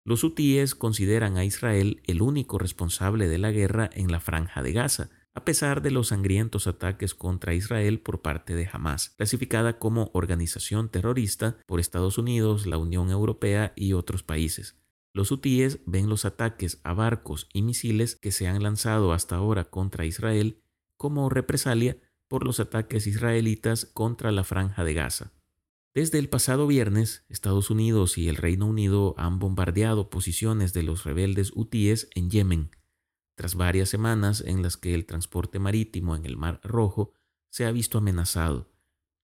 Los 0.05 0.23
hutíes 0.23 0.77
consideran 0.77 1.37
a 1.37 1.45
Israel 1.45 2.03
el 2.07 2.23
único 2.23 2.57
responsable 2.57 3.27
de 3.27 3.39
la 3.39 3.51
guerra 3.51 3.91
en 3.93 4.13
la 4.13 4.21
franja 4.21 4.63
de 4.63 4.73
Gaza, 4.73 5.11
a 5.35 5.45
pesar 5.45 5.83
de 5.83 5.91
los 5.91 6.09
sangrientos 6.09 6.67
ataques 6.67 7.15
contra 7.15 7.55
Israel 7.55 8.01
por 8.01 8.21
parte 8.21 8.55
de 8.55 8.69
Hamas, 8.73 9.11
clasificada 9.11 9.79
como 9.79 10.11
organización 10.13 10.89
terrorista 10.89 11.57
por 11.67 11.81
Estados 11.81 12.19
Unidos, 12.19 12.67
la 12.67 12.79
Unión 12.79 13.11
Europea 13.11 13.73
y 13.77 13.93
otros 13.93 14.23
países. 14.23 14.77
Los 15.13 15.31
hutíes 15.31 15.81
ven 15.87 16.09
los 16.09 16.25
ataques 16.25 16.81
a 16.85 16.95
barcos 16.95 17.49
y 17.53 17.63
misiles 17.63 18.17
que 18.21 18.33
se 18.33 18.47
han 18.47 18.63
lanzado 18.63 19.13
hasta 19.13 19.37
ahora 19.37 19.71
contra 19.71 20.05
Israel 20.05 20.63
como 20.97 21.29
represalia 21.29 21.99
por 22.29 22.45
los 22.45 22.61
ataques 22.61 23.07
israelitas 23.07 23.87
contra 23.87 24.31
la 24.31 24.45
franja 24.45 24.85
de 24.85 24.95
Gaza. 24.95 25.33
Desde 25.93 26.19
el 26.19 26.29
pasado 26.29 26.69
viernes, 26.69 27.25
Estados 27.29 27.71
Unidos 27.71 28.17
y 28.17 28.29
el 28.29 28.37
Reino 28.37 28.67
Unido 28.67 29.15
han 29.19 29.41
bombardeado 29.41 30.09
posiciones 30.09 30.73
de 30.73 30.85
los 30.85 31.03
rebeldes 31.03 31.51
hutíes 31.53 32.09
en 32.15 32.31
Yemen, 32.31 32.71
tras 33.41 33.55
varias 33.55 33.89
semanas 33.89 34.45
en 34.47 34.61
las 34.61 34.77
que 34.77 34.93
el 34.93 35.07
transporte 35.07 35.59
marítimo 35.59 36.15
en 36.15 36.27
el 36.27 36.37
Mar 36.37 36.61
Rojo 36.63 37.15
se 37.49 37.65
ha 37.65 37.73
visto 37.73 37.97
amenazado. 37.97 38.71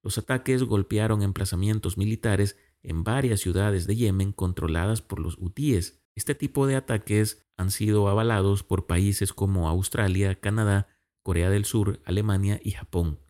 Los 0.02 0.16
ataques 0.16 0.62
golpearon 0.62 1.20
emplazamientos 1.20 1.98
militares 1.98 2.56
en 2.82 3.04
varias 3.04 3.40
ciudades 3.40 3.86
de 3.86 3.94
Yemen 3.94 4.32
controladas 4.32 5.02
por 5.02 5.18
los 5.18 5.36
hutíes. 5.36 6.02
Este 6.14 6.34
tipo 6.34 6.66
de 6.66 6.76
ataques 6.76 7.46
han 7.58 7.70
sido 7.70 8.08
avalados 8.08 8.62
por 8.62 8.86
países 8.86 9.34
como 9.34 9.68
Australia, 9.68 10.40
Canadá, 10.40 10.88
Corea 11.22 11.50
del 11.50 11.66
Sur, 11.66 12.00
Alemania 12.06 12.58
y 12.64 12.70
Japón. 12.70 13.20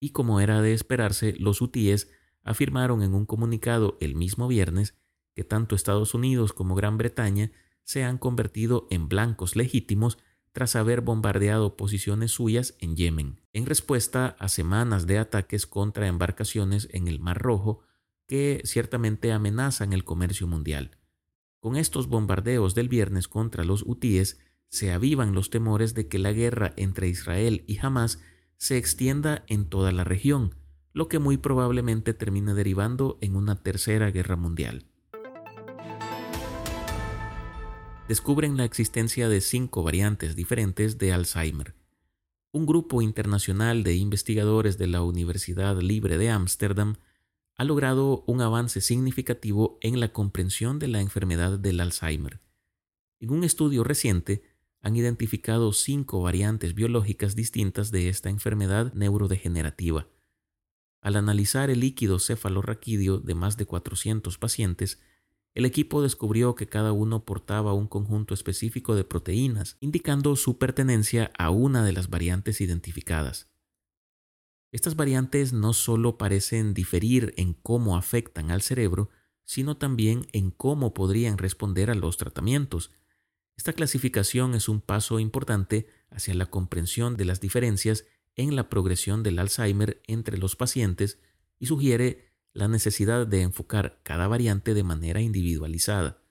Y 0.00 0.10
como 0.10 0.40
era 0.40 0.60
de 0.60 0.72
esperarse, 0.72 1.36
los 1.38 1.60
hutíes 1.60 2.10
afirmaron 2.42 3.04
en 3.04 3.14
un 3.14 3.26
comunicado 3.26 3.96
el 4.00 4.16
mismo 4.16 4.48
viernes 4.48 4.98
que 5.36 5.44
tanto 5.44 5.76
Estados 5.76 6.14
Unidos 6.14 6.52
como 6.52 6.74
Gran 6.74 6.98
Bretaña 6.98 7.52
se 7.84 8.02
han 8.02 8.18
convertido 8.18 8.88
en 8.90 9.08
blancos 9.08 9.54
legítimos 9.54 10.18
tras 10.52 10.76
haber 10.76 11.00
bombardeado 11.00 11.76
posiciones 11.76 12.30
suyas 12.30 12.74
en 12.78 12.96
Yemen, 12.96 13.40
en 13.52 13.66
respuesta 13.66 14.36
a 14.38 14.48
semanas 14.48 15.06
de 15.06 15.18
ataques 15.18 15.66
contra 15.66 16.06
embarcaciones 16.06 16.88
en 16.92 17.08
el 17.08 17.18
Mar 17.18 17.38
Rojo 17.38 17.80
que 18.26 18.62
ciertamente 18.64 19.32
amenazan 19.32 19.92
el 19.92 20.04
comercio 20.04 20.46
mundial. 20.46 20.98
Con 21.60 21.76
estos 21.76 22.08
bombardeos 22.08 22.74
del 22.74 22.88
viernes 22.88 23.28
contra 23.28 23.64
los 23.64 23.82
hutíes, 23.86 24.38
se 24.68 24.92
avivan 24.92 25.34
los 25.34 25.50
temores 25.50 25.94
de 25.94 26.08
que 26.08 26.18
la 26.18 26.32
guerra 26.32 26.72
entre 26.76 27.08
Israel 27.08 27.64
y 27.66 27.78
Hamas 27.78 28.20
se 28.56 28.78
extienda 28.78 29.44
en 29.48 29.68
toda 29.68 29.92
la 29.92 30.04
región, 30.04 30.54
lo 30.92 31.08
que 31.08 31.18
muy 31.18 31.36
probablemente 31.36 32.14
termine 32.14 32.54
derivando 32.54 33.18
en 33.20 33.36
una 33.36 33.62
tercera 33.62 34.10
guerra 34.10 34.36
mundial. 34.36 34.86
Descubren 38.12 38.58
la 38.58 38.66
existencia 38.66 39.30
de 39.30 39.40
cinco 39.40 39.82
variantes 39.82 40.36
diferentes 40.36 40.98
de 40.98 41.14
Alzheimer. 41.14 41.74
un 42.52 42.66
grupo 42.66 43.00
internacional 43.00 43.84
de 43.84 43.94
investigadores 43.94 44.76
de 44.76 44.86
la 44.86 45.00
Universidad 45.02 45.80
Libre 45.80 46.18
de 46.18 46.28
Ámsterdam 46.28 46.96
ha 47.56 47.64
logrado 47.64 48.22
un 48.26 48.42
avance 48.42 48.82
significativo 48.82 49.78
en 49.80 49.98
la 49.98 50.12
comprensión 50.12 50.78
de 50.78 50.88
la 50.88 51.00
enfermedad 51.00 51.58
del 51.58 51.80
Alzheimer. 51.80 52.42
En 53.18 53.30
un 53.30 53.44
estudio 53.44 53.82
reciente, 53.82 54.42
han 54.82 54.94
identificado 54.94 55.72
cinco 55.72 56.20
variantes 56.20 56.74
biológicas 56.74 57.34
distintas 57.34 57.90
de 57.90 58.10
esta 58.10 58.28
enfermedad 58.28 58.92
neurodegenerativa. 58.92 60.06
Al 61.00 61.16
analizar 61.16 61.70
el 61.70 61.80
líquido 61.80 62.18
cefalorraquídeo 62.18 63.20
de 63.20 63.34
más 63.34 63.56
de 63.56 63.64
400 63.64 64.36
pacientes, 64.36 65.00
el 65.54 65.66
equipo 65.66 66.02
descubrió 66.02 66.54
que 66.54 66.66
cada 66.66 66.92
uno 66.92 67.24
portaba 67.24 67.74
un 67.74 67.86
conjunto 67.86 68.32
específico 68.32 68.94
de 68.94 69.04
proteínas, 69.04 69.76
indicando 69.80 70.34
su 70.36 70.56
pertenencia 70.58 71.30
a 71.36 71.50
una 71.50 71.84
de 71.84 71.92
las 71.92 72.08
variantes 72.08 72.60
identificadas. 72.60 73.50
Estas 74.72 74.96
variantes 74.96 75.52
no 75.52 75.74
solo 75.74 76.16
parecen 76.16 76.72
diferir 76.72 77.34
en 77.36 77.52
cómo 77.52 77.98
afectan 77.98 78.50
al 78.50 78.62
cerebro, 78.62 79.10
sino 79.44 79.76
también 79.76 80.26
en 80.32 80.50
cómo 80.50 80.94
podrían 80.94 81.36
responder 81.36 81.90
a 81.90 81.94
los 81.94 82.16
tratamientos. 82.16 82.90
Esta 83.54 83.74
clasificación 83.74 84.54
es 84.54 84.70
un 84.70 84.80
paso 84.80 85.20
importante 85.20 85.88
hacia 86.10 86.32
la 86.32 86.46
comprensión 86.46 87.18
de 87.18 87.26
las 87.26 87.40
diferencias 87.40 88.06
en 88.34 88.56
la 88.56 88.70
progresión 88.70 89.22
del 89.22 89.38
Alzheimer 89.38 90.00
entre 90.06 90.38
los 90.38 90.56
pacientes 90.56 91.18
y 91.58 91.66
sugiere 91.66 92.31
la 92.54 92.68
necesidad 92.68 93.26
de 93.26 93.42
enfocar 93.42 94.00
cada 94.02 94.28
variante 94.28 94.74
de 94.74 94.82
manera 94.82 95.20
individualizada. 95.20 96.22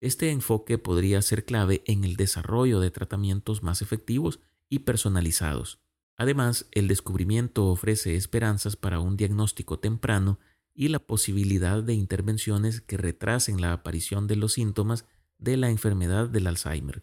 Este 0.00 0.30
enfoque 0.30 0.76
podría 0.76 1.22
ser 1.22 1.44
clave 1.44 1.82
en 1.86 2.04
el 2.04 2.16
desarrollo 2.16 2.80
de 2.80 2.90
tratamientos 2.90 3.62
más 3.62 3.80
efectivos 3.80 4.40
y 4.68 4.80
personalizados. 4.80 5.80
Además, 6.16 6.68
el 6.72 6.88
descubrimiento 6.88 7.66
ofrece 7.66 8.14
esperanzas 8.16 8.76
para 8.76 9.00
un 9.00 9.16
diagnóstico 9.16 9.78
temprano 9.78 10.38
y 10.74 10.88
la 10.88 10.98
posibilidad 10.98 11.82
de 11.82 11.94
intervenciones 11.94 12.80
que 12.80 12.96
retrasen 12.96 13.60
la 13.60 13.72
aparición 13.72 14.26
de 14.26 14.36
los 14.36 14.52
síntomas 14.52 15.06
de 15.38 15.56
la 15.56 15.70
enfermedad 15.70 16.28
del 16.28 16.46
Alzheimer. 16.46 17.02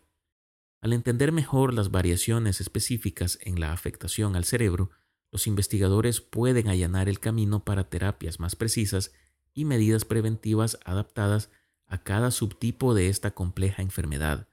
Al 0.82 0.94
entender 0.94 1.32
mejor 1.32 1.74
las 1.74 1.92
variaciones 1.92 2.60
específicas 2.60 3.38
en 3.42 3.60
la 3.60 3.72
afectación 3.72 4.36
al 4.36 4.46
cerebro, 4.46 4.92
los 5.32 5.48
investigadores 5.48 6.22
pueden 6.22 6.68
allanar 6.68 7.08
el 7.08 7.20
camino 7.20 7.64
para 7.64 7.90
terapias 7.90 8.40
más 8.40 8.56
precisas 8.56 9.14
y 9.54 9.66
medidas 9.66 10.06
preventivas 10.06 10.78
adaptadas 10.86 11.50
a 11.88 12.04
cada 12.04 12.32
subtipo 12.32 12.94
de 12.94 13.10
esta 13.10 13.32
compleja 13.32 13.82
enfermedad. 13.82 14.48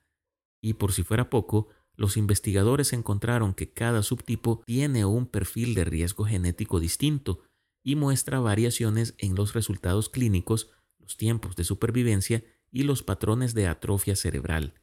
Y 0.61 0.75
por 0.75 0.93
si 0.93 1.03
fuera 1.03 1.31
poco, 1.31 1.69
los 1.95 2.17
investigadores 2.17 2.93
encontraron 2.93 3.55
que 3.55 3.73
cada 3.73 4.03
subtipo 4.03 4.63
tiene 4.67 5.05
un 5.05 5.27
perfil 5.27 5.75
de 5.75 5.85
riesgo 5.85 6.25
genético 6.25 6.79
distinto 6.79 7.43
y 7.83 7.97
muestra 7.97 8.39
variaciones 8.39 9.15
en 9.19 9.35
los 9.35 9.55
resultados 9.55 10.09
clínicos, 10.09 10.71
los 11.01 11.17
tiempos 11.17 11.57
de 11.57 11.65
supervivencia 11.65 12.45
y 12.71 12.85
los 12.85 13.03
patrones 13.03 13.55
de 13.55 13.67
atrofia 13.67 14.15
cerebral. 14.15 14.75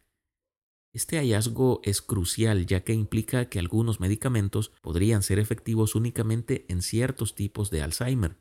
Este 0.96 1.18
hallazgo 1.18 1.82
es 1.84 2.02
crucial 2.02 2.68
ya 2.68 2.86
que 2.86 2.94
implica 2.94 3.50
que 3.50 3.60
algunos 3.60 4.00
medicamentos 4.00 4.72
podrían 4.82 5.24
ser 5.24 5.40
efectivos 5.40 5.94
únicamente 5.94 6.66
en 6.70 6.82
ciertos 6.82 7.36
tipos 7.36 7.70
de 7.70 7.82
Alzheimer. 7.82 8.38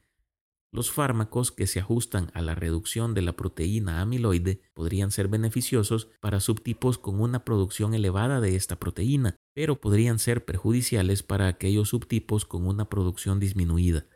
Los 0.71 0.93
fármacos 0.93 1.51
que 1.51 1.67
se 1.67 1.81
ajustan 1.81 2.31
a 2.33 2.43
la 2.43 2.55
reducción 2.55 3.13
de 3.13 3.23
la 3.23 3.33
proteína 3.33 4.01
amiloide 4.01 4.61
podrían 4.73 5.11
ser 5.11 5.27
beneficiosos 5.27 6.11
para 6.21 6.39
subtipos 6.39 6.97
con 6.97 7.21
una 7.21 7.45
producción 7.45 7.93
elevada 7.93 8.41
de 8.41 8.55
esta 8.55 8.79
proteína, 8.79 9.35
pero 9.53 9.81
podrían 9.81 10.21
ser 10.21 10.45
perjudiciales 10.45 11.25
para 11.25 11.49
aquellos 11.49 11.89
subtipos 11.89 12.45
con 12.45 12.69
una 12.69 12.89
producción 12.89 13.41
disminuida. 13.41 14.07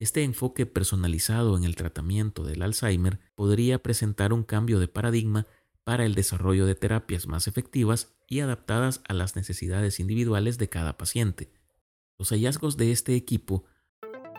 Este 0.00 0.24
enfoque 0.24 0.66
personalizado 0.66 1.56
en 1.56 1.62
el 1.62 1.76
tratamiento 1.76 2.42
del 2.42 2.62
Alzheimer 2.62 3.20
podría 3.36 3.80
presentar 3.80 4.32
un 4.32 4.42
cambio 4.42 4.80
de 4.80 4.88
paradigma 4.88 5.46
para 5.84 6.04
el 6.04 6.14
desarrollo 6.14 6.66
de 6.66 6.74
terapias 6.74 7.26
más 7.26 7.46
efectivas 7.46 8.14
y 8.28 8.40
adaptadas 8.40 9.02
a 9.06 9.12
las 9.12 9.36
necesidades 9.36 10.00
individuales 10.00 10.58
de 10.58 10.68
cada 10.68 10.96
paciente. 10.96 11.52
Los 12.18 12.30
hallazgos 12.30 12.76
de 12.76 12.90
este 12.90 13.14
equipo 13.14 13.66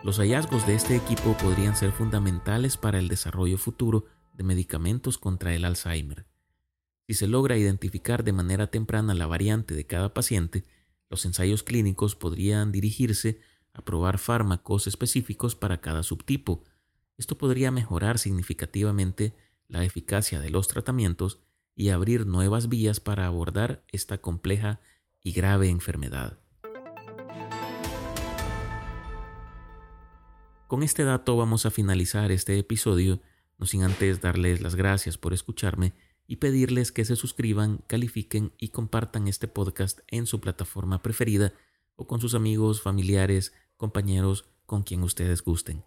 los 0.06 0.18
hallazgos 0.18 0.66
de 0.66 0.74
este 0.74 0.94
equipo 0.94 1.36
podrían 1.36 1.74
ser 1.74 1.90
fundamentales 1.90 2.76
para 2.76 2.98
el 2.98 3.08
desarrollo 3.08 3.58
futuro 3.58 4.04
de 4.34 4.44
medicamentos 4.44 5.18
contra 5.18 5.54
el 5.54 5.64
Alzheimer. 5.64 6.26
Si 7.08 7.14
se 7.14 7.26
logra 7.26 7.56
identificar 7.56 8.22
de 8.22 8.32
manera 8.32 8.68
temprana 8.68 9.14
la 9.14 9.26
variante 9.26 9.74
de 9.74 9.86
cada 9.86 10.14
paciente, 10.14 10.64
los 11.08 11.24
ensayos 11.24 11.62
clínicos 11.62 12.14
podrían 12.14 12.70
dirigirse 12.72 13.40
a 13.72 13.84
probar 13.84 14.18
fármacos 14.18 14.86
específicos 14.86 15.56
para 15.56 15.80
cada 15.80 16.02
subtipo. 16.02 16.62
Esto 17.16 17.36
podría 17.36 17.70
mejorar 17.70 18.18
significativamente 18.18 19.34
la 19.68 19.84
eficacia 19.84 20.40
de 20.40 20.50
los 20.50 20.68
tratamientos 20.68 21.40
y 21.74 21.90
abrir 21.90 22.26
nuevas 22.26 22.68
vías 22.68 23.00
para 23.00 23.26
abordar 23.26 23.84
esta 23.88 24.18
compleja 24.18 24.80
y 25.22 25.32
grave 25.32 25.68
enfermedad. 25.68 26.38
Con 30.68 30.82
este 30.82 31.04
dato 31.04 31.36
vamos 31.36 31.64
a 31.66 31.70
finalizar 31.70 32.32
este 32.32 32.58
episodio, 32.58 33.20
no 33.58 33.66
sin 33.66 33.82
antes 33.82 34.20
darles 34.20 34.60
las 34.60 34.74
gracias 34.74 35.16
por 35.16 35.32
escucharme 35.32 35.92
y 36.26 36.36
pedirles 36.36 36.90
que 36.90 37.04
se 37.04 37.14
suscriban, 37.14 37.84
califiquen 37.86 38.52
y 38.58 38.68
compartan 38.68 39.28
este 39.28 39.46
podcast 39.46 40.00
en 40.08 40.26
su 40.26 40.40
plataforma 40.40 41.02
preferida 41.02 41.52
o 41.94 42.06
con 42.06 42.20
sus 42.20 42.34
amigos, 42.34 42.82
familiares, 42.82 43.52
compañeros, 43.76 44.48
con 44.66 44.82
quien 44.82 45.02
ustedes 45.02 45.42
gusten. 45.42 45.84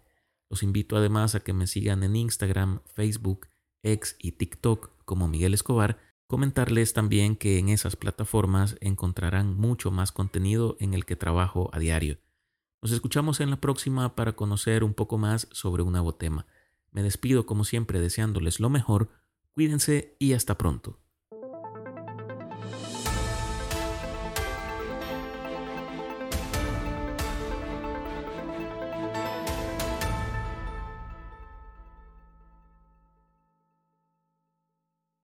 Los 0.48 0.62
invito 0.62 0.96
además 0.96 1.34
a 1.34 1.40
que 1.40 1.52
me 1.52 1.66
sigan 1.66 2.02
en 2.02 2.16
Instagram, 2.16 2.80
Facebook, 2.94 3.46
X 3.82 4.16
y 4.18 4.32
TikTok 4.32 4.90
como 5.04 5.28
Miguel 5.28 5.54
Escobar, 5.54 5.98
comentarles 6.26 6.92
también 6.92 7.36
que 7.36 7.58
en 7.58 7.68
esas 7.68 7.96
plataformas 7.96 8.76
encontrarán 8.80 9.56
mucho 9.56 9.90
más 9.90 10.12
contenido 10.12 10.76
en 10.80 10.94
el 10.94 11.04
que 11.04 11.16
trabajo 11.16 11.70
a 11.72 11.78
diario. 11.78 12.18
Nos 12.82 12.92
escuchamos 12.92 13.40
en 13.40 13.50
la 13.50 13.60
próxima 13.60 14.14
para 14.14 14.36
conocer 14.36 14.84
un 14.84 14.94
poco 14.94 15.18
más 15.18 15.48
sobre 15.50 15.82
un 15.82 15.92
nuevo 15.92 16.14
tema. 16.14 16.46
Me 16.92 17.02
despido 17.02 17.46
como 17.46 17.64
siempre 17.64 18.00
deseándoles 18.00 18.60
lo 18.60 18.70
mejor, 18.70 19.10
cuídense 19.52 20.16
y 20.18 20.32
hasta 20.32 20.56
pronto. 20.56 20.98